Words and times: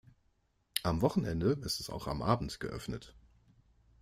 Am 0.81 1.03
Wochenende 1.03 1.51
ist 1.61 1.79
es 1.79 1.91
auch 1.91 2.07
am 2.07 2.23
Abend 2.23 2.59
geöffnet. 2.59 3.13